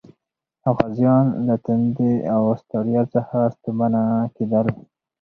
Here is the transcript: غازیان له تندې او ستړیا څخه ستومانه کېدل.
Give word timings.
غازیان 0.75 1.25
له 1.47 1.55
تندې 1.65 2.13
او 2.35 2.41
ستړیا 2.61 3.03
څخه 3.15 3.37
ستومانه 3.55 4.03
کېدل. 4.35 4.67